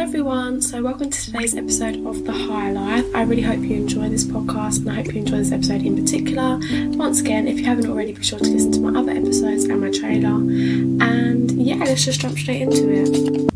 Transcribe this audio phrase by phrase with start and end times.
[0.00, 0.62] Hello, everyone.
[0.62, 3.04] So, welcome to today's episode of The High Life.
[3.14, 5.94] I really hope you enjoy this podcast and I hope you enjoy this episode in
[5.94, 6.58] particular.
[6.96, 9.78] Once again, if you haven't already, be sure to listen to my other episodes and
[9.78, 10.30] my trailer.
[10.30, 13.49] And yeah, let's just jump straight into it.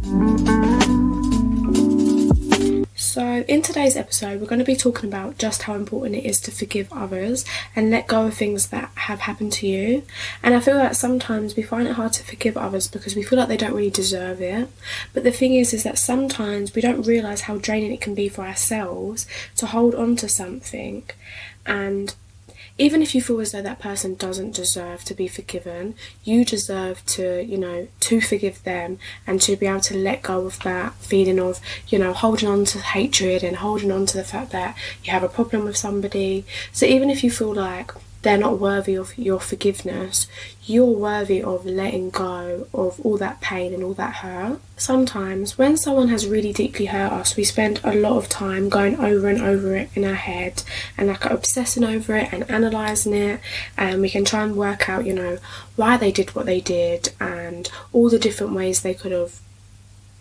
[3.65, 6.93] Today's episode, we're going to be talking about just how important it is to forgive
[6.93, 10.03] others and let go of things that have happened to you.
[10.43, 13.39] And I feel that sometimes we find it hard to forgive others because we feel
[13.39, 14.69] like they don't really deserve it.
[15.15, 18.29] But the thing is, is that sometimes we don't realize how draining it can be
[18.29, 21.05] for ourselves to hold on to something
[21.65, 22.15] and
[22.77, 27.05] even if you feel as though that person doesn't deserve to be forgiven, you deserve
[27.07, 30.95] to, you know, to forgive them and to be able to let go of that
[30.95, 34.77] feeling of, you know, holding on to hatred and holding on to the fact that
[35.05, 36.45] you have a problem with somebody.
[36.73, 37.93] So even if you feel like
[38.25, 40.27] they're not worthy of your forgiveness,
[40.65, 44.61] you're worthy of letting go of all that pain and all that hurt.
[44.77, 48.97] Sometimes, when someone has really deeply hurt us, we spend a lot of time going
[48.97, 50.65] over and over it in our head
[50.97, 53.41] and like obsessing over it and analysing it,
[53.77, 55.39] and we can try and work out, you know,
[55.77, 59.39] why they did what they did and all the different ways they could have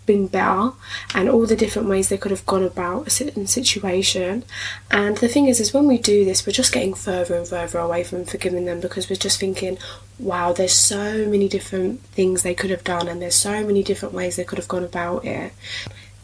[0.06, 0.72] been better
[1.14, 4.44] and all the different ways they could have gone about a certain situation.
[4.92, 7.80] And the thing is, is when we do this, we're just getting further and further
[7.80, 9.78] away from forgiving them because we're just thinking,
[10.20, 14.14] wow, there's so many different things they could have done and there's so many different
[14.14, 15.54] ways they could have gone about it.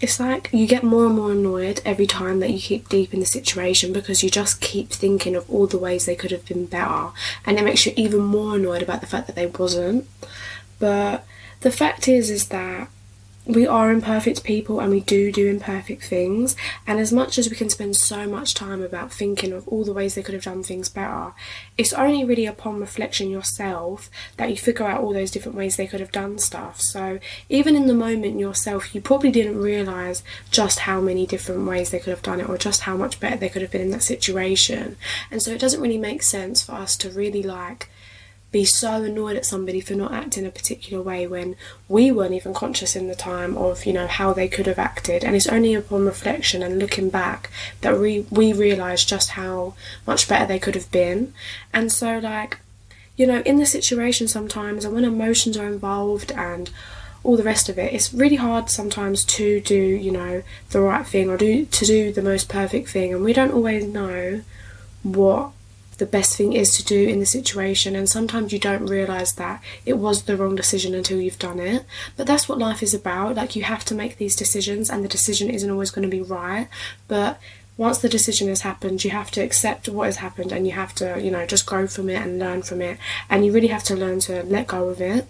[0.02, 3.20] It's like you get more and more annoyed every time that you keep deep in
[3.20, 6.68] the situation because you just keep thinking of all the ways they could have been
[6.68, 7.10] better
[7.46, 10.08] and it makes you even more annoyed about the fact that they wasn't.
[10.80, 11.26] But
[11.62, 12.88] the fact is is that
[13.50, 16.56] we are imperfect people and we do do imperfect things
[16.86, 19.94] and as much as we can spend so much time about thinking of all the
[19.94, 21.34] ways they could have done things better
[21.78, 25.88] it's only really upon reflection yourself that you figure out all those different ways they
[25.88, 26.82] could have done stuff.
[26.82, 31.90] So even in the moment yourself you probably didn't realize just how many different ways
[31.90, 33.92] they could have done it or just how much better they could have been in
[33.92, 34.98] that situation.
[35.32, 37.90] And so it doesn't really make sense for us to really like
[38.52, 41.56] be so annoyed at somebody for not acting a particular way when
[41.88, 45.24] we weren't even conscious in the time of you know how they could have acted.
[45.24, 47.52] And it's only upon reflection and looking back
[47.82, 49.76] that we we realize just how
[50.08, 51.34] much better they could have been.
[51.74, 52.60] And so like
[53.18, 56.72] you know in the situation sometimes and when emotions are involved and
[57.22, 61.06] all the rest of it it's really hard sometimes to do you know the right
[61.06, 63.14] thing or do to do the most perfect thing.
[63.14, 64.42] And we don't always know
[65.04, 65.52] what
[66.00, 69.62] the best thing is to do in the situation and sometimes you don't realize that
[69.86, 71.86] it was the wrong decision until you've done it.
[72.18, 73.36] But that's what life is about.
[73.36, 76.22] Like you have to make these decisions and the decision isn't always going to be
[76.22, 76.68] right.
[77.08, 77.40] But
[77.78, 80.94] once the decision has happened you have to accept what has happened and you have
[80.96, 82.98] to you know just grow from it and learn from it.
[83.30, 85.28] And you really have to learn to let go of it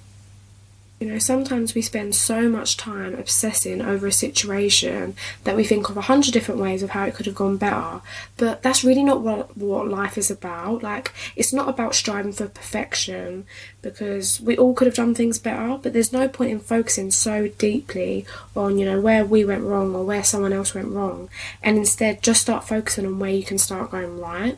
[0.99, 5.15] you know, sometimes we spend so much time obsessing over a situation
[5.45, 8.01] that we think of a hundred different ways of how it could have gone better.
[8.35, 10.83] But that's really not what what life is about.
[10.83, 13.45] Like, it's not about striving for perfection
[13.81, 15.79] because we all could have done things better.
[15.81, 19.95] But there's no point in focusing so deeply on you know where we went wrong
[19.95, 21.29] or where someone else went wrong,
[21.63, 24.57] and instead just start focusing on where you can start going right.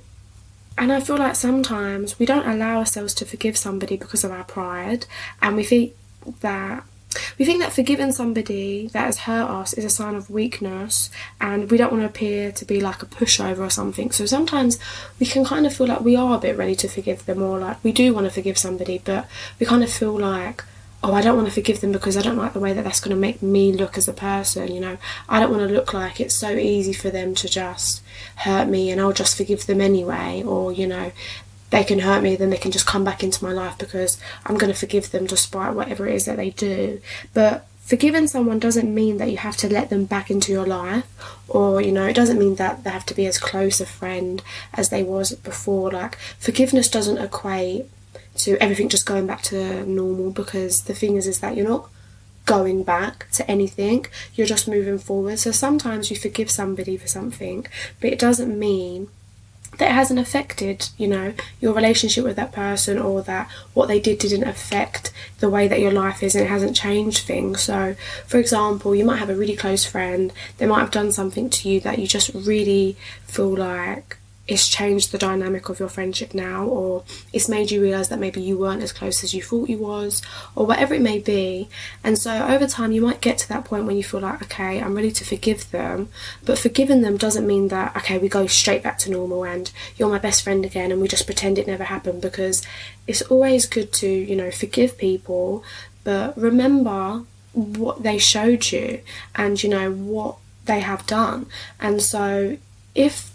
[0.75, 4.46] And I feel like sometimes we don't allow ourselves to forgive somebody because of our
[4.46, 5.06] pride,
[5.40, 5.94] and we think
[6.41, 6.83] that
[7.37, 11.09] we think that forgiving somebody that has hurt us is a sign of weakness
[11.39, 14.11] and we don't want to appear to be like a pushover or something.
[14.11, 14.79] So sometimes
[15.19, 17.59] we can kind of feel like we are a bit ready to forgive them or
[17.59, 19.27] like we do want to forgive somebody, but
[19.59, 20.63] we kind of feel like,
[21.03, 22.99] oh, I don't want to forgive them because I don't like the way that that's
[22.99, 24.71] going to make me look as a person.
[24.71, 28.03] You know, I don't want to look like it's so easy for them to just
[28.37, 30.43] hurt me and I'll just forgive them anyway.
[30.43, 31.11] Or, you know,
[31.71, 34.57] they can hurt me, then they can just come back into my life because I'm
[34.57, 37.01] going to forgive them despite whatever it is that they do.
[37.33, 41.05] But forgiving someone doesn't mean that you have to let them back into your life
[41.49, 44.43] or you know it doesn't mean that they have to be as close a friend
[44.73, 45.91] as they was before.
[45.91, 47.85] Like forgiveness doesn't equate
[48.35, 51.89] to everything just going back to normal because the thing is is that you're not
[52.45, 54.05] going back to anything.
[54.35, 55.40] You're just moving forward.
[55.40, 57.66] So sometimes you forgive somebody for something
[58.01, 59.07] but it doesn't mean
[59.78, 64.20] that hasn't affected, you know, your relationship with that person or that what they did
[64.20, 67.62] didn't affect the way that your life is and it hasn't changed things.
[67.62, 67.96] So,
[68.28, 71.70] for example, you might have a really close friend, they might have done something to
[71.70, 74.18] you that you just really feel like
[74.51, 78.41] it's changed the dynamic of your friendship now or it's made you realize that maybe
[78.41, 80.21] you weren't as close as you thought you was
[80.55, 81.69] or whatever it may be
[82.03, 84.81] and so over time you might get to that point when you feel like okay
[84.81, 86.09] i'm ready to forgive them
[86.43, 90.09] but forgiving them doesn't mean that okay we go straight back to normal and you're
[90.09, 92.61] my best friend again and we just pretend it never happened because
[93.07, 95.63] it's always good to you know forgive people
[96.03, 99.01] but remember what they showed you
[99.33, 101.47] and you know what they have done.
[101.79, 102.57] And so
[102.95, 103.33] if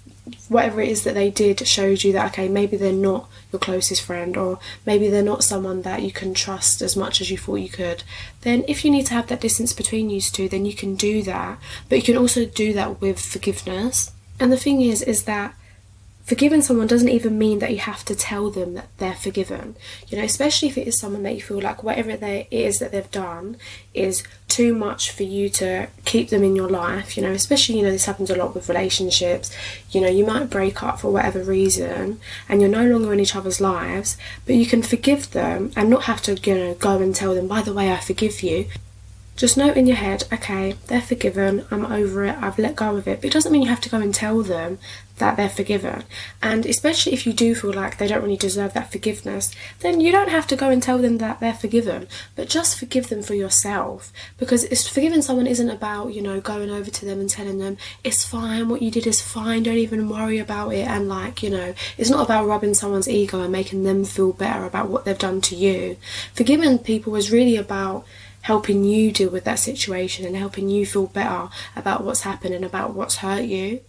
[0.48, 4.02] whatever it is that they did showed you that okay maybe they're not your closest
[4.02, 7.56] friend or maybe they're not someone that you can trust as much as you thought
[7.56, 8.02] you could
[8.40, 11.22] then if you need to have that distance between you two then you can do
[11.22, 11.58] that.
[11.88, 14.12] But you can also do that with forgiveness.
[14.38, 15.54] And the thing is is that
[16.26, 19.76] forgiving someone doesn't even mean that you have to tell them that they're forgiven.
[20.08, 22.90] You know, especially if it is someone that you feel like whatever it is that
[22.90, 23.56] they've done
[23.94, 27.16] is too much for you to keep them in your life.
[27.16, 29.56] You know, especially, you know, this happens a lot with relationships.
[29.92, 33.36] You know, you might break up for whatever reason and you're no longer in each
[33.36, 37.14] other's lives, but you can forgive them and not have to, you know, go and
[37.14, 38.66] tell them, by the way, I forgive you.
[39.36, 43.06] Just note in your head, okay, they're forgiven, I'm over it, I've let go of
[43.06, 43.20] it.
[43.20, 44.78] But it doesn't mean you have to go and tell them
[45.18, 46.04] that they're forgiven.
[46.42, 50.10] And especially if you do feel like they don't really deserve that forgiveness, then you
[50.10, 53.34] don't have to go and tell them that they're forgiven, but just forgive them for
[53.34, 54.10] yourself.
[54.38, 57.76] Because it's forgiving someone isn't about, you know, going over to them and telling them
[58.04, 60.86] it's fine, what you did is fine, don't even worry about it.
[60.86, 64.64] And like, you know, it's not about rubbing someone's ego and making them feel better
[64.64, 65.96] about what they've done to you.
[66.32, 68.06] Forgiving people is really about
[68.46, 72.64] helping you deal with that situation and helping you feel better about what's happened and
[72.64, 73.80] about what's hurt you.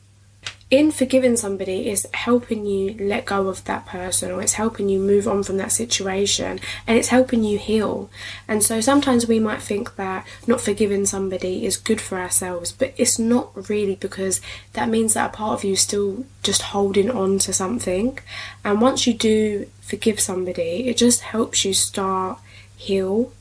[0.71, 4.97] In forgiving somebody is helping you let go of that person or it's helping you
[4.97, 8.09] move on from that situation and it's helping you heal.
[8.47, 12.95] And so sometimes we might think that not forgiving somebody is good for ourselves, but
[12.97, 14.41] it's not really because
[14.73, 18.17] that means that a part of you is still just holding on to something.
[18.65, 22.39] And once you do forgive somebody, it just helps you start
[22.75, 23.31] heal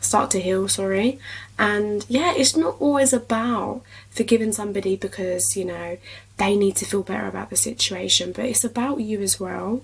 [0.00, 1.18] start to heal, sorry.
[1.58, 5.98] And yeah, it's not always about forgiving somebody because, you know,
[6.36, 9.82] they need to feel better about the situation, but it's about you as well.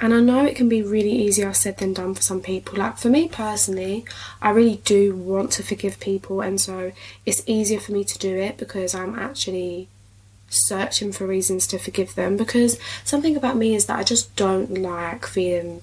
[0.00, 2.78] And I know it can be really easier said than done for some people.
[2.78, 4.04] Like for me personally,
[4.42, 6.90] I really do want to forgive people, and so
[7.24, 9.88] it's easier for me to do it because I'm actually
[10.48, 12.36] searching for reasons to forgive them.
[12.36, 15.82] Because something about me is that I just don't like feeling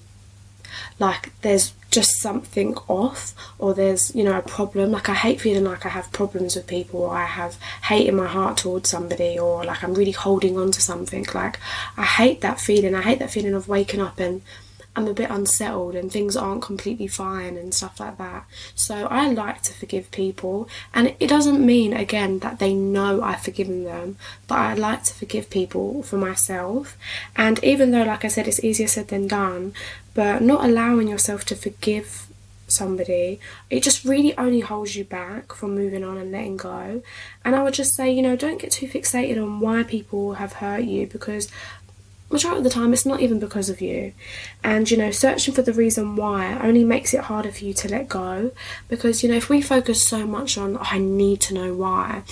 [0.98, 4.92] like there's just something off or there's you know a problem.
[4.92, 8.16] Like i hate feeling like i have problems with people or i have hate in
[8.16, 11.26] my heart towards somebody or like i'm really holding on to something.
[11.34, 11.58] Like
[11.96, 12.94] i hate that feeling.
[12.94, 14.42] I hate that feeling of waking up and
[14.94, 18.44] I'm a bit unsettled and things aren't completely fine and stuff like that.
[18.74, 23.42] So I like to forgive people, and it doesn't mean again that they know I've
[23.42, 24.16] forgiven them,
[24.46, 26.96] but I like to forgive people for myself.
[27.34, 29.72] And even though, like I said, it's easier said than done,
[30.14, 32.26] but not allowing yourself to forgive
[32.66, 33.38] somebody,
[33.70, 37.02] it just really only holds you back from moving on and letting go.
[37.44, 40.54] And I would just say, you know, don't get too fixated on why people have
[40.54, 41.48] hurt you because
[42.32, 44.12] majority of the time it's not even because of you.
[44.64, 47.88] And you know searching for the reason why only makes it harder for you to
[47.88, 48.52] let go.
[48.88, 52.22] Because you know if we focus so much on oh, i need to know why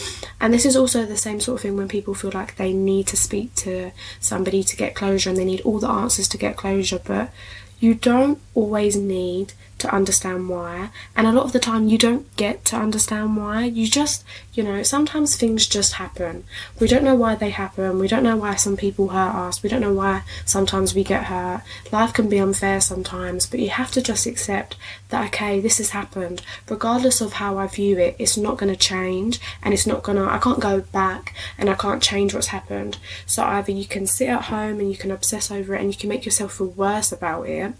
[0.40, 3.06] and this is also the same sort of thing when people feel like they need
[3.06, 6.56] to speak to somebody to get closure and they need all the answers to get
[6.56, 7.30] closure but
[7.78, 10.90] you don't always need to understand why.
[11.16, 13.64] And a lot of the time, you don't get to understand why.
[13.64, 14.24] You just,
[14.54, 16.44] you know, sometimes things just happen.
[16.78, 17.98] We don't know why they happen.
[17.98, 19.62] We don't know why some people hurt us.
[19.62, 21.62] We don't know why sometimes we get hurt.
[21.90, 24.76] Life can be unfair sometimes, but you have to just accept
[25.08, 26.42] that, okay, this has happened.
[26.68, 30.18] Regardless of how I view it, it's not going to change and it's not going
[30.18, 32.98] to, I can't go back and I can't change what's happened.
[33.26, 35.98] So either you can sit at home and you can obsess over it and you
[35.98, 37.74] can make yourself feel worse about it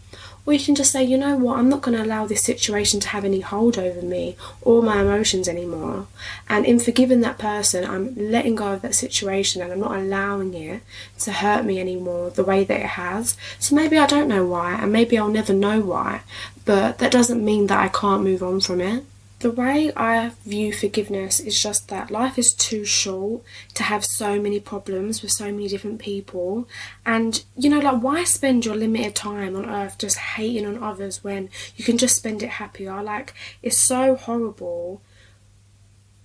[0.50, 2.98] or you can just say, you know what, I'm not going to allow this situation
[2.98, 6.08] to have any hold over me or my emotions anymore.
[6.48, 10.52] And in forgiving that person, I'm letting go of that situation and I'm not allowing
[10.54, 10.82] it
[11.20, 13.36] to hurt me anymore the way that it has.
[13.60, 16.22] So maybe I don't know why, and maybe I'll never know why,
[16.64, 19.04] but that doesn't mean that I can't move on from it.
[19.40, 23.42] The way I view forgiveness is just that life is too short
[23.72, 26.68] to have so many problems with so many different people.
[27.06, 31.24] And, you know, like, why spend your limited time on earth just hating on others
[31.24, 33.02] when you can just spend it happier?
[33.02, 33.32] Like,
[33.62, 35.00] it's so horrible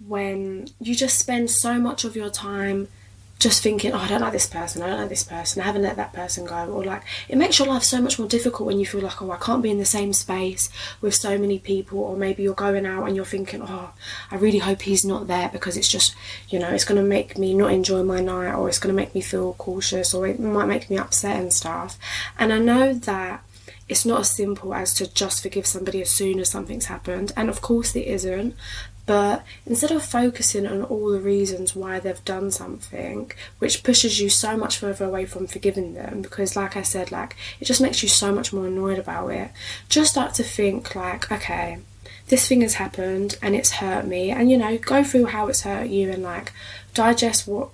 [0.05, 2.89] when you just spend so much of your time
[3.37, 5.81] just thinking, oh, I don't like this person, I don't like this person, I haven't
[5.81, 8.79] let that person go, or like it makes your life so much more difficult when
[8.79, 10.69] you feel like, oh, I can't be in the same space
[11.01, 13.91] with so many people, or maybe you're going out and you're thinking, oh,
[14.31, 16.15] I really hope he's not there because it's just,
[16.49, 19.01] you know, it's going to make me not enjoy my night, or it's going to
[19.01, 21.99] make me feel cautious, or it might make me upset and stuff.
[22.39, 23.43] And I know that
[23.87, 27.49] it's not as simple as to just forgive somebody as soon as something's happened, and
[27.49, 28.55] of course it isn't,
[29.05, 34.29] but instead of focusing on all the reasons why they've done something, which pushes you
[34.29, 38.01] so much further away from forgiving them, because like I said, like it just makes
[38.01, 39.51] you so much more annoyed about it,
[39.89, 41.79] just start to think like, okay,
[42.27, 44.31] this thing has happened and it's hurt me.
[44.31, 46.51] And you know go through how it's hurt you and like
[46.93, 47.69] digest what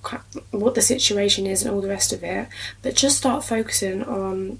[0.51, 2.47] what the situation is and all the rest of it.
[2.81, 4.59] But just start focusing on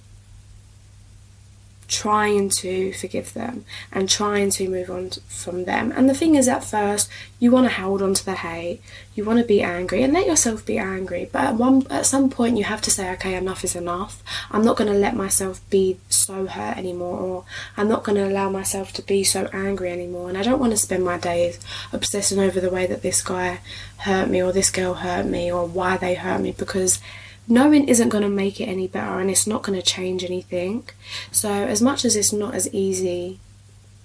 [1.92, 5.92] trying to forgive them and trying to move on from them.
[5.92, 8.82] And the thing is, at first, you want to hold on to the hate,
[9.14, 11.30] you want to be angry, and let yourself be angry.
[11.30, 14.24] But at one, at some point, you have to say, okay, enough is enough.
[14.52, 17.46] I'm not going to let myself be so hurt anymore, or
[17.76, 20.30] I'm not going to allow myself to be so angry anymore.
[20.30, 21.60] And I don't want to spend my days
[21.92, 23.60] obsessing over the way that this guy
[23.98, 27.02] hurt me, or this girl hurt me, or why they hurt me, because
[27.48, 30.88] knowing isn't going to make it any better and it's not going to change anything.
[31.32, 33.40] So, as much as it's not as easy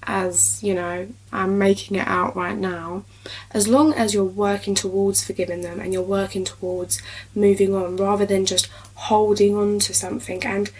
[0.06, 3.04] as you know, I'm making it out right now,
[3.50, 7.02] as long as you're working towards forgiving them and you're working towards
[7.34, 10.70] moving on rather than just holding on to something and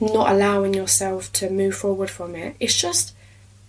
[0.00, 3.14] not allowing yourself to move forward from it, it's just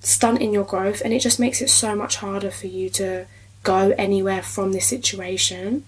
[0.02, 3.26] stunting your growth and it just makes it so much harder for you to
[3.64, 5.84] go anywhere from this situation.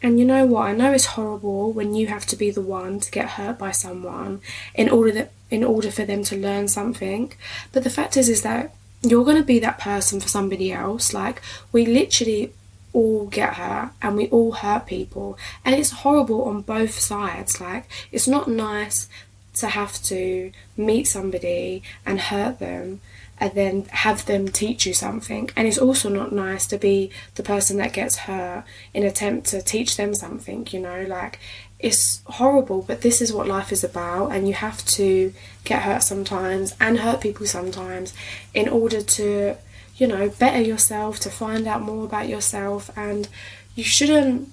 [0.00, 0.68] And you know what?
[0.68, 3.72] I know it's horrible when you have to be the one to get hurt by
[3.72, 4.40] someone
[4.74, 7.32] in order that in order for them to learn something.
[7.72, 11.12] But the fact is is that you're going to be that person for somebody else.
[11.12, 12.52] Like we literally
[12.92, 17.60] all get hurt and we all hurt people and it's horrible on both sides.
[17.60, 19.08] Like it's not nice
[19.54, 23.00] to have to meet somebody and hurt them
[23.40, 25.50] and then have them teach you something.
[25.56, 29.62] And it's also not nice to be the person that gets hurt in attempt to
[29.62, 31.38] teach them something, you know, like
[31.78, 35.32] it's horrible, but this is what life is about, and you have to
[35.64, 38.12] get hurt sometimes and hurt people sometimes
[38.52, 39.56] in order to,
[39.96, 43.28] you know, better yourself, to find out more about yourself, and
[43.76, 44.52] you shouldn't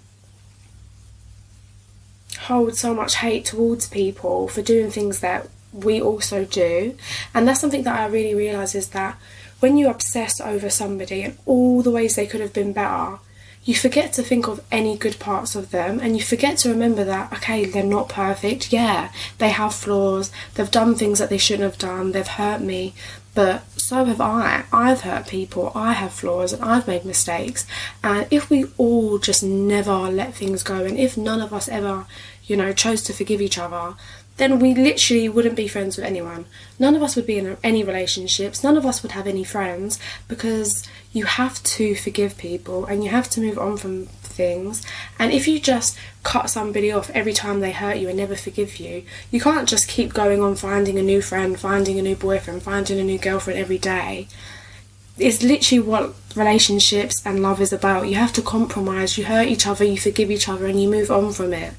[2.41, 6.97] hold so much hate towards people for doing things that we also do.
[7.33, 9.17] And that's something that I really realise is that
[9.59, 13.19] when you obsess over somebody and all the ways they could have been better,
[13.63, 17.03] you forget to think of any good parts of them and you forget to remember
[17.03, 18.71] that, okay, they're not perfect.
[18.71, 22.93] Yeah, they have flaws, they've done things that they shouldn't have done, they've hurt me,
[23.33, 24.63] but so have I.
[24.71, 27.67] I've hurt people, I have flaws, and I've made mistakes.
[28.03, 32.05] And if we all just never let things go, and if none of us ever,
[32.45, 33.95] you know, chose to forgive each other,
[34.37, 36.45] then we literally wouldn't be friends with anyone.
[36.77, 39.99] None of us would be in any relationships, none of us would have any friends
[40.27, 44.85] because you have to forgive people and you have to move on from things.
[45.17, 48.77] And if you just cut somebody off every time they hurt you and never forgive
[48.77, 52.63] you, you can't just keep going on finding a new friend, finding a new boyfriend,
[52.63, 54.27] finding a new girlfriend every day.
[55.17, 58.09] It's literally what relationships and love is about.
[58.09, 61.09] You have to compromise, you hurt each other, you forgive each other, and you move
[61.09, 61.73] on from it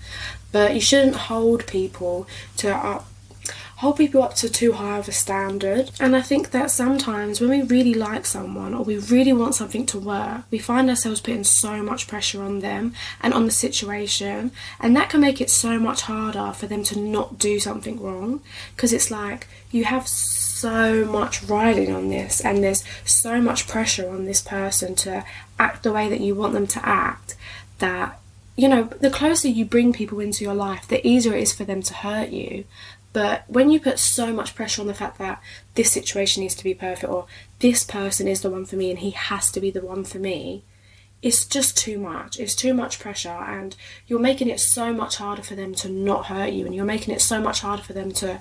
[0.57, 3.07] but you shouldn't hold people to up
[3.81, 5.91] hold people up to too high of a standard.
[6.01, 9.85] And I think that sometimes when we really like someone or we really want something
[9.85, 14.51] to work, we find ourselves putting so much pressure on them and on the situation,
[14.81, 18.41] and that can make it so much harder for them to not do something wrong
[18.75, 24.09] because it's like you have so much riding on this, and there's so much pressure
[24.09, 25.23] on this person to
[25.59, 27.37] act the way that you want them to act
[27.79, 28.19] that
[28.57, 31.65] you know, the closer you bring people into your life, the easier it is for
[31.65, 32.65] them to hurt you.
[33.13, 35.43] But when you put so much pressure on the fact that
[35.75, 37.27] this situation needs to be perfect or
[37.61, 40.19] this person is the one for me and he has to be the one for
[40.19, 40.65] me,
[41.23, 42.39] it's just too much.
[42.39, 43.75] It's too much pressure, and
[44.07, 47.15] you're making it so much harder for them to not hurt you, and you're making
[47.15, 48.41] it so much harder for them to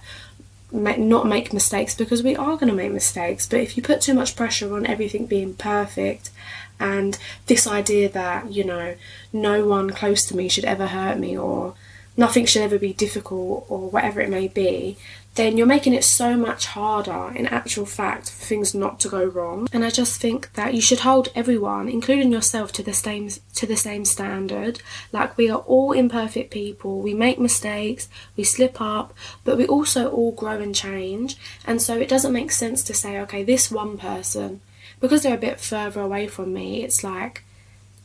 [0.72, 3.48] not make mistakes because we are going to make mistakes.
[3.48, 6.32] But if you put too much pressure on everything being perfect
[6.80, 7.18] and
[7.48, 8.96] this idea that you know
[9.32, 11.74] no one close to me should ever hurt me or
[12.18, 14.98] nothing should ever be difficult or whatever it may be
[15.36, 19.24] then you're making it so much harder in actual fact for things not to go
[19.24, 19.68] wrong.
[19.74, 23.66] And i just think that you should hold everyone including yourself to the same to
[23.66, 24.82] the same standard.
[25.12, 27.02] Like we are all imperfect people.
[27.02, 28.08] We make mistakes.
[28.38, 29.14] We slip up.
[29.44, 31.36] But we also all grow and change.
[31.66, 34.62] And so it doesn't make sense to say okay this one person
[35.00, 37.44] because they're a bit further away from me, it's like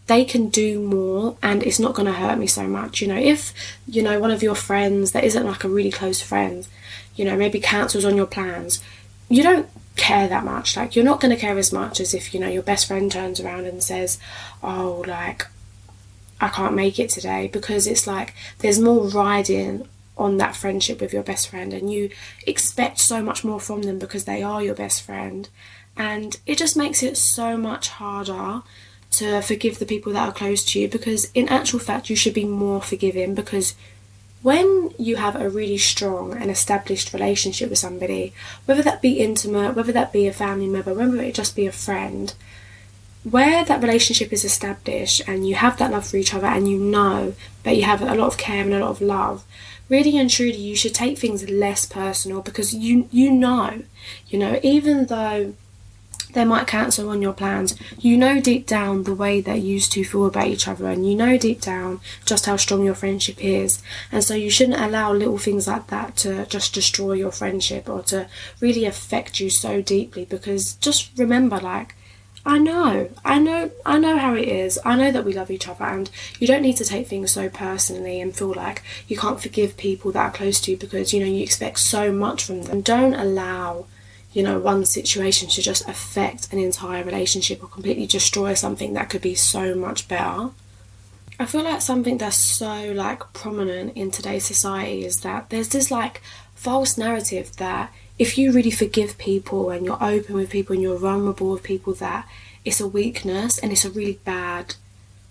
[0.06, 3.00] they can do more and it's not going to hurt me so much.
[3.00, 3.52] You know, if,
[3.86, 6.66] you know, one of your friends that isn't like a really close friend,
[7.14, 8.82] you know, maybe cancels on your plans,
[9.28, 10.76] you don't care that much.
[10.76, 13.10] Like, you're not going to care as much as if, you know, your best friend
[13.10, 14.18] turns around and says,
[14.62, 15.46] oh, like,
[16.40, 21.12] I can't make it today because it's like there's more riding on that friendship with
[21.12, 22.10] your best friend and you
[22.46, 25.48] expect so much more from them because they are your best friend
[26.00, 28.62] and it just makes it so much harder
[29.10, 32.32] to forgive the people that are close to you because in actual fact you should
[32.32, 33.74] be more forgiving because
[34.40, 38.32] when you have a really strong and established relationship with somebody,
[38.64, 41.72] whether that be intimate, whether that be a family member, whether it just be a
[41.86, 42.32] friend,
[43.22, 46.78] where that relationship is established and you have that love for each other and you
[46.78, 49.44] know that you have a lot of care and a lot of love,
[49.90, 53.82] really and truly you should take things less personal because you you know,
[54.28, 55.52] you know, even though
[56.32, 57.76] they might cancel on your plans.
[57.98, 61.14] You know deep down the way that you to feel about each other, and you
[61.14, 63.82] know deep down just how strong your friendship is.
[64.12, 68.02] And so you shouldn't allow little things like that to just destroy your friendship or
[68.04, 68.28] to
[68.60, 70.24] really affect you so deeply.
[70.24, 71.94] Because just remember, like,
[72.44, 74.78] I know, I know, I know how it is.
[74.84, 77.50] I know that we love each other, and you don't need to take things so
[77.50, 81.20] personally and feel like you can't forgive people that are close to you because you
[81.20, 82.80] know you expect so much from them.
[82.80, 83.86] Don't allow
[84.32, 89.10] you know, one situation to just affect an entire relationship or completely destroy something that
[89.10, 90.50] could be so much better.
[91.38, 95.90] I feel like something that's so like prominent in today's society is that there's this
[95.90, 96.20] like
[96.54, 100.98] false narrative that if you really forgive people and you're open with people and you're
[100.98, 102.28] vulnerable with people that
[102.64, 104.74] it's a weakness and it's a really bad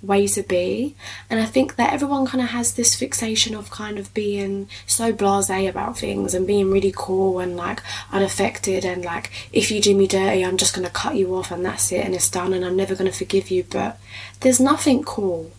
[0.02, 0.96] way to be.
[1.30, 5.12] And I think that everyone kind of has this fixation of kind of being so
[5.12, 9.96] blase about things and being really cool and like unaffected and like if you do
[9.96, 12.54] me dirty, I'm just going to cut you off and that's it and it's done
[12.54, 13.66] and I'm never going to forgive you.
[13.70, 14.00] But
[14.40, 15.52] there's nothing cool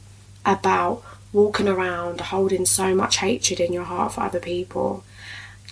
[0.44, 5.04] about walking around holding so much hatred in your heart for other people.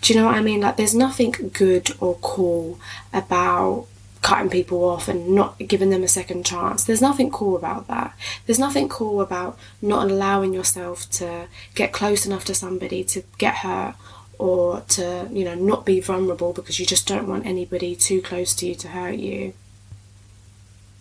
[0.01, 0.61] Do you know what I mean?
[0.61, 2.79] Like, there's nothing good or cool
[3.13, 3.87] about
[4.23, 6.85] cutting people off and not giving them a second chance.
[6.85, 8.17] There's nothing cool about that.
[8.47, 13.57] There's nothing cool about not allowing yourself to get close enough to somebody to get
[13.57, 13.95] hurt
[14.39, 18.55] or to, you know, not be vulnerable because you just don't want anybody too close
[18.55, 19.53] to you to hurt you.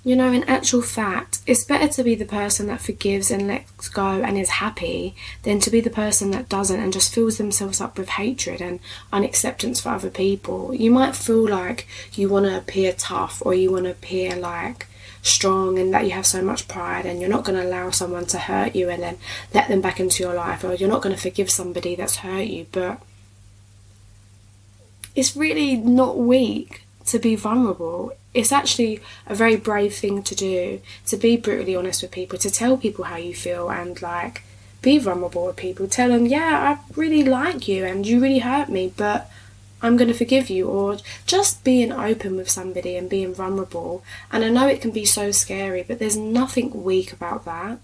[0.08, 3.90] You know, in actual fact, it's better to be the person that forgives and lets
[3.90, 7.82] go and is happy than to be the person that doesn't and just fills themselves
[7.82, 8.80] up with hatred and
[9.12, 10.74] unacceptance for other people.
[10.74, 14.88] You might feel like you want to appear tough or you want to appear like
[15.24, 18.28] strong and that you have so much pride and you're not going to allow someone
[18.28, 19.18] to hurt you and then
[19.54, 22.48] let them back into your life or you're not going to forgive somebody that's hurt
[22.48, 23.02] you, but
[25.16, 28.14] it's really not weak to be vulnerable.
[28.34, 32.52] It's actually a very brave thing to do to be brutally honest with people, to
[32.52, 34.44] tell people how you feel and like
[34.82, 35.88] be vulnerable with people.
[35.88, 39.30] Tell them, yeah, I really like you and you really hurt me, but
[39.82, 44.04] I'm going to forgive you, or just being open with somebody and being vulnerable.
[44.32, 47.80] And I know it can be so scary, but there's nothing weak about that.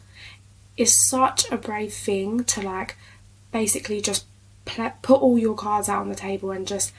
[0.75, 2.95] It's such a brave thing to like
[3.51, 4.25] basically just
[4.65, 6.93] put all your cards out on the table and just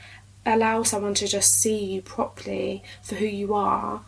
[0.47, 4.03] allow someone to just see you properly for who you are,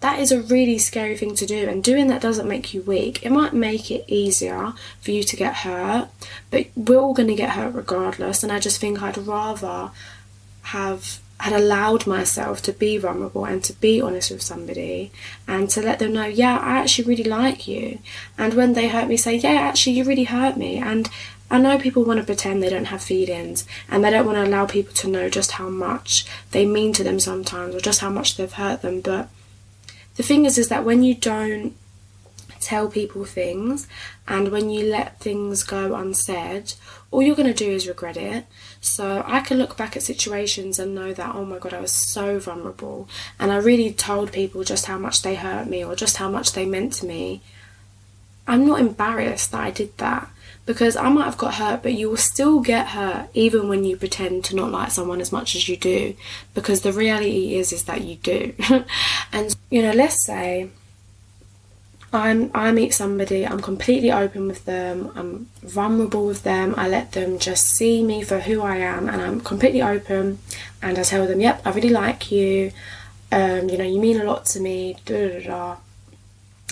[0.00, 1.68] that is a really scary thing to do.
[1.68, 3.24] And doing that doesn't make you weak.
[3.24, 6.08] It might make it easier for you to get hurt,
[6.50, 8.42] but we're all going to get hurt regardless.
[8.42, 9.90] And I just think I'd rather
[10.62, 15.12] have had allowed myself to be vulnerable and to be honest with somebody
[15.46, 18.00] and to let them know, yeah, I actually really like you.
[18.36, 20.78] And when they hurt me, say, yeah, actually, you really hurt me.
[20.78, 21.08] And
[21.50, 24.44] I know people want to pretend they don't have feelings and they don't want to
[24.44, 28.10] allow people to know just how much they mean to them sometimes or just how
[28.10, 29.00] much they've hurt them.
[29.00, 29.30] But
[30.16, 31.74] the thing is, is that when you don't
[32.60, 33.86] tell people things
[34.26, 36.74] and when you let things go unsaid,
[37.10, 38.44] all you're going to do is regret it.
[38.80, 41.92] So I can look back at situations and know that, oh my god, I was
[41.92, 43.08] so vulnerable
[43.38, 46.52] and I really told people just how much they hurt me or just how much
[46.52, 47.40] they meant to me.
[48.46, 50.28] I'm not embarrassed that I did that
[50.68, 53.96] because I might have got hurt, but you will still get hurt even when you
[53.96, 56.14] pretend to not like someone as much as you do,
[56.52, 58.52] because the reality is is that you do.
[59.32, 60.68] and you know, let's say
[62.12, 67.12] I'm I meet somebody, I'm completely open with them, I'm vulnerable with them, I let
[67.12, 70.38] them just see me for who I am, and I'm completely open,
[70.82, 72.72] and I tell them, yep, I really like you,
[73.32, 75.76] um, you know, you mean a lot to me, da da da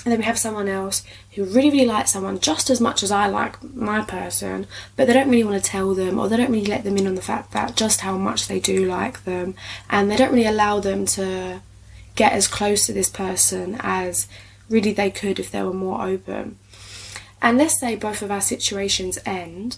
[0.07, 1.03] and then we have someone else
[1.37, 5.13] who really, really like someone just as much as I like my person, but they
[5.13, 7.23] don't really want to tell them or they don't really let them in on the
[7.23, 9.55] fact that just how much they do like them,
[9.91, 11.61] and they don't really allow them to
[12.15, 14.27] get as close to this person as
[14.71, 16.59] really they could if they were more open.
[17.43, 19.77] And let's say both of our situations end,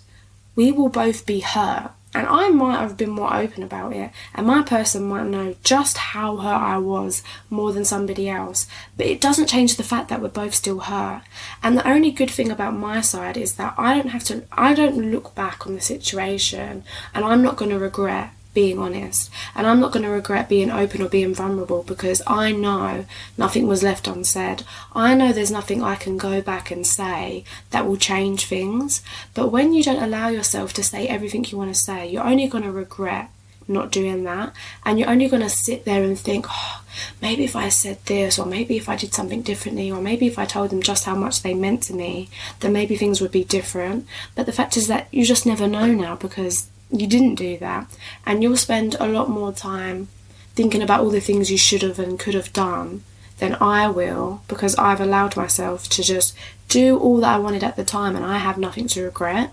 [0.55, 4.47] we will both be hurt and I might have been more open about it, and
[4.47, 8.67] my person might know just how hurt I was more than somebody else,
[8.97, 11.23] but it doesn't change the fact that we're both still hurt.
[11.63, 14.75] And the only good thing about my side is that I don't have to, I
[14.75, 19.31] don't look back on the situation, and I'm not going to regret being honest.
[19.55, 23.69] And I'm not going to regret being open or being vulnerable because I know nothing
[23.69, 24.65] was left unsaid.
[24.97, 29.01] I know there's nothing I can go back and say that will change things.
[29.33, 32.49] But when you don't allow yourself to say everything you want to say, you're only
[32.49, 33.31] going to regret
[33.69, 34.53] not doing that.
[34.85, 36.83] And you're only going to sit there and think, oh,
[37.23, 40.39] maybe if I said this, or maybe if I did something differently, or maybe if
[40.39, 43.45] I told them just how much they meant to me, then maybe things would be
[43.45, 44.07] different.
[44.35, 47.87] But the fact is that you just never know now because you didn't do that.
[48.27, 50.09] And you'll spend a lot more time
[50.55, 53.05] thinking about all the things you should have and could have done
[53.39, 56.35] than I will because I've allowed myself to just
[56.69, 59.53] do all that I wanted at the time and I have nothing to regret.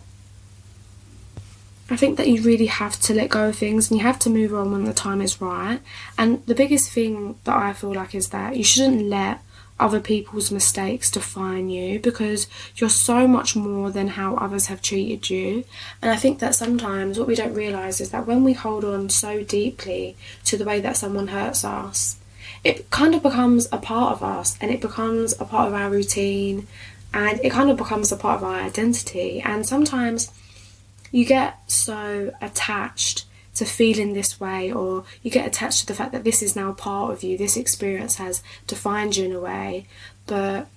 [1.89, 4.30] I think that you really have to let go of things and you have to
[4.30, 5.80] move on when the time is right.
[6.17, 9.39] And the biggest thing that I feel like is that you shouldn't let
[9.80, 15.30] other people's mistakes define you because you're so much more than how others have treated
[15.30, 15.66] you.
[16.02, 19.10] And I think that sometimes what we don't realise is that when we hold on
[19.10, 22.18] so deeply to the way that someone hurts us,
[22.64, 25.90] it kind of becomes a part of us and it becomes a part of our
[25.90, 26.68] routine
[27.14, 29.42] and it kind of becomes a part of our identity.
[29.42, 30.32] And sometimes
[31.12, 36.12] you get so attached to feeling this way, or you get attached to the fact
[36.12, 39.88] that this is now part of you, this experience has defined you in a way,
[40.28, 40.68] but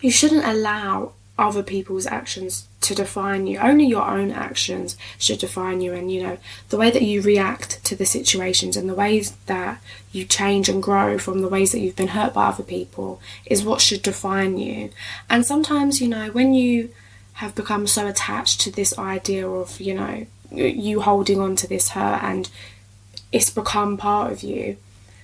[0.00, 3.58] you shouldn't allow other people's actions to define you.
[3.58, 6.38] Only your own actions should define you, and you know,
[6.70, 10.82] the way that you react to the situations and the ways that you change and
[10.82, 14.56] grow from the ways that you've been hurt by other people is what should define
[14.56, 14.90] you.
[15.28, 16.90] And sometimes, you know, when you
[17.34, 21.90] have become so attached to this idea of, you know, you holding on to this
[21.90, 22.50] hurt and
[23.32, 24.76] it's become part of you.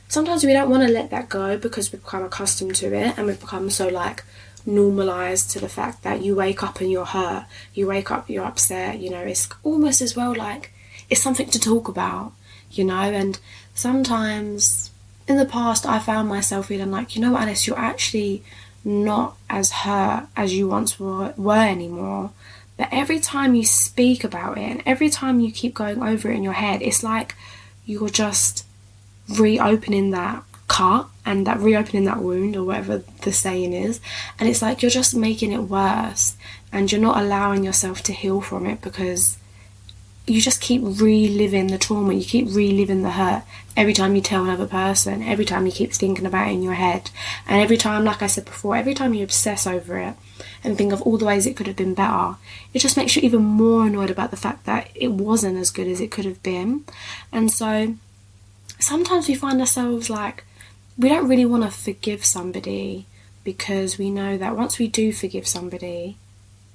[0.08, 3.26] Sometimes we don't want to let that go because we've become accustomed to it and
[3.26, 4.24] we've become so like
[4.66, 8.44] normalized to the fact that you wake up and you're hurt, you wake up, you're
[8.44, 10.72] upset, you know, it's almost as well like
[11.08, 12.32] it's something to talk about,
[12.70, 13.38] you know, and
[13.74, 14.90] sometimes
[15.26, 18.42] in the past I found myself feeling like, you know what, Alice, you're actually
[18.84, 22.32] not as hurt as you once were, were anymore.
[22.76, 26.36] But every time you speak about it and every time you keep going over it
[26.36, 27.34] in your head, it's like
[27.84, 28.66] you're just
[29.28, 34.00] reopening that cut and that reopening that wound or whatever the saying is.
[34.38, 36.36] And it's like you're just making it worse
[36.72, 39.36] and you're not allowing yourself to heal from it because
[40.26, 43.42] you just keep reliving the trauma, you keep reliving the hurt
[43.76, 46.74] every time you tell another person, every time you keep thinking about it in your
[46.74, 47.10] head,
[47.46, 50.14] and every time, like I said before, every time you obsess over it
[50.62, 52.36] and think of all the ways it could have been better,
[52.74, 55.86] it just makes you even more annoyed about the fact that it wasn't as good
[55.88, 56.84] as it could have been.
[57.30, 57.94] And so
[58.78, 60.44] sometimes we find ourselves like
[60.98, 63.06] we don't really want to forgive somebody
[63.44, 66.16] because we know that once we do forgive somebody,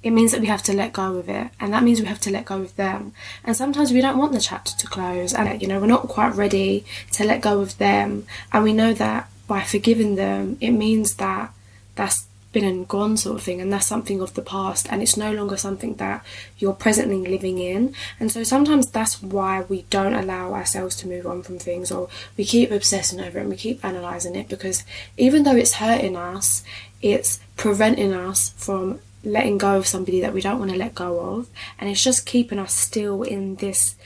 [0.02, 2.20] it means that we have to let go of it and that means we have
[2.20, 3.12] to let go of them.
[3.44, 6.34] And sometimes we don't want the chapter to close and you know we're not quite
[6.34, 8.26] ready to let go of them.
[8.52, 11.52] And we know that by forgiving them it means that
[11.94, 15.16] that's been and gone sort of thing and that's something of the past and it's
[15.16, 16.24] no longer something that
[16.58, 17.94] you're presently living in.
[18.18, 22.08] And so sometimes that's why we don't allow ourselves to move on from things or
[22.36, 24.84] we keep obsessing over it and we keep analysing it because
[25.16, 26.64] even though it's hurting us
[27.02, 31.20] it's preventing us from letting go of somebody that we don't want to let go
[31.20, 33.96] of and it's just keeping us still in this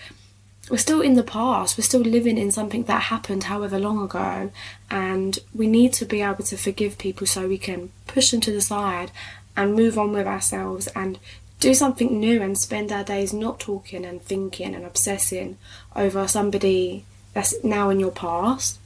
[0.72, 1.76] we're still in the past.
[1.76, 4.50] We're still living in something that happened however long ago.
[4.90, 8.50] And we need to be able to forgive people so we can push them to
[8.50, 9.10] the side
[9.54, 11.18] and move on with ourselves and
[11.60, 15.58] do something new and spend our days not talking and thinking and obsessing
[15.94, 17.04] over somebody
[17.34, 18.78] that's now in your past.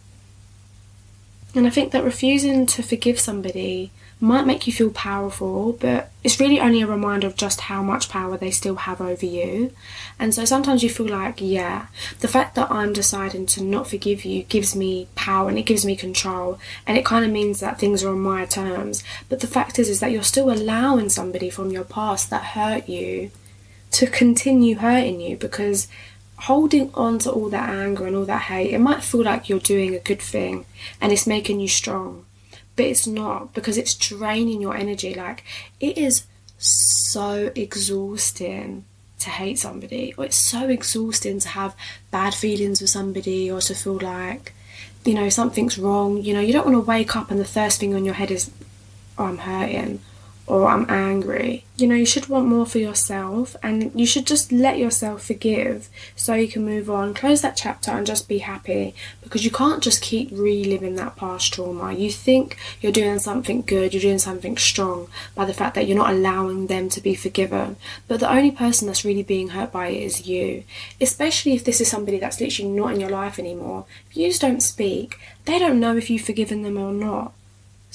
[1.54, 6.40] And i think that refusing to forgive somebody might make you feel powerful, but it's
[6.40, 9.72] really only a reminder of just how much power they still have over you.
[10.18, 11.88] And so sometimes you feel like, yeah,
[12.20, 15.84] the fact that I'm deciding to not forgive you gives me power and it gives
[15.84, 19.04] me control, and it kind of means that things are on my terms.
[19.28, 22.88] But the fact is, is that you're still allowing somebody from your past that hurt
[22.88, 23.30] you
[23.92, 25.88] to continue hurting you because
[26.40, 29.58] holding on to all that anger and all that hate, it might feel like you're
[29.58, 30.64] doing a good thing
[31.00, 32.25] and it's making you strong
[32.76, 35.14] but it's not because it's draining your energy.
[35.14, 35.44] Like,
[35.80, 36.24] it is
[36.58, 38.84] so exhausting
[39.18, 41.74] to hate somebody, or it's so exhausting to have
[42.10, 44.54] bad feelings with somebody, or to feel like,
[45.04, 46.22] you know, something's wrong.
[46.22, 48.30] You know, you don't want to wake up and the first thing on your head
[48.30, 48.50] is,
[49.18, 50.00] oh, I'm hurting,
[50.46, 51.64] or I'm angry.
[51.76, 55.90] You know, you should want more for yourself and you should just let yourself forgive
[56.14, 59.82] so you can move on, close that chapter and just be happy because you can't
[59.82, 61.92] just keep reliving that past trauma.
[61.92, 65.98] You think you're doing something good, you're doing something strong by the fact that you're
[65.98, 67.76] not allowing them to be forgiven.
[68.06, 70.64] But the only person that's really being hurt by it is you.
[71.00, 73.84] Especially if this is somebody that's literally not in your life anymore.
[74.08, 77.32] If you just don't speak, they don't know if you've forgiven them or not.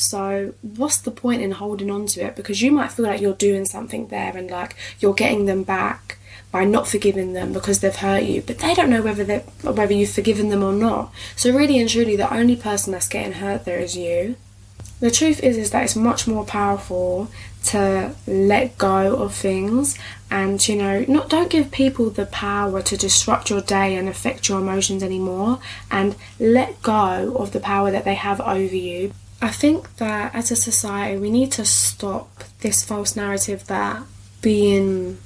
[0.02, 2.36] So, what's the point in holding on to it?
[2.36, 6.18] Because you might feel like you're doing something there and like you're getting them back
[6.52, 9.94] by not forgiving them because they've hurt you, but they don't know whether they whether
[9.94, 11.14] you've forgiven them or not.
[11.36, 14.38] So, really and truly, the only person that's getting hurt there is you.
[15.02, 17.32] The truth is, is that it's much more powerful
[17.66, 19.98] to let go of things
[20.32, 24.50] and you know not don't give people the power to disrupt your day and affect
[24.50, 25.60] your emotions anymore
[25.92, 30.52] and let go of the power that they have over you I think that as
[30.52, 34.04] a society, we need to stop this false narrative that
[34.42, 35.18] being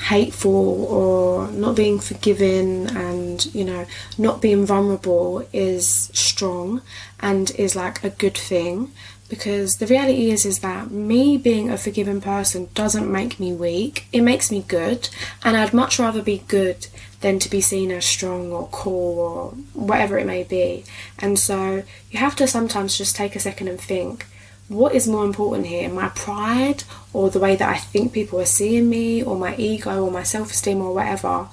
[0.00, 3.86] hateful or not being forgiving and you know
[4.18, 6.82] not being vulnerable is strong
[7.20, 8.90] and is like a good thing.
[9.28, 14.06] Because the reality is is that me being a forgiving person doesn't make me weak.
[14.12, 15.08] It makes me good.
[15.42, 16.86] And i'd much rather be good
[17.20, 20.84] than to be seen as strong or cool or whatever it may be
[21.18, 24.26] and so you have to sometimes just take a second and think
[24.68, 28.46] what is more important here my pride or the way that i think people are
[28.46, 31.48] seeing me or my ego or my self-esteem or whatever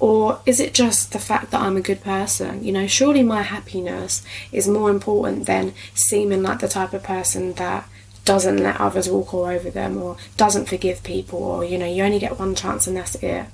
[0.00, 2.64] or is it just the fact that I'm a good person?
[2.64, 7.52] You know, surely my happiness is more important than seeming like the type of person
[7.54, 7.86] that
[8.24, 12.02] doesn't let others walk all over them or doesn't forgive people or, you know, you
[12.02, 13.44] only get one chance and that's it.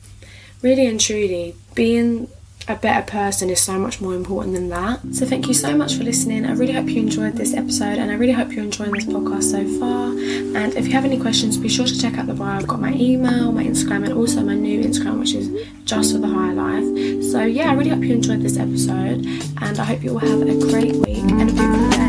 [0.62, 2.28] Really and truly, being
[2.68, 5.00] a better person is so much more important than that.
[5.12, 6.44] So, thank you so much for listening.
[6.44, 9.44] I really hope you enjoyed this episode and I really hope you're enjoying this podcast
[9.44, 10.08] so far.
[10.08, 12.56] And if you have any questions, be sure to check out the bio.
[12.58, 15.48] I've got my email, my Instagram, and also my new Instagram, which is
[15.84, 17.22] just for the higher life.
[17.30, 19.24] So, yeah, I really hope you enjoyed this episode
[19.60, 22.05] and I hope you all have a great week and a beautiful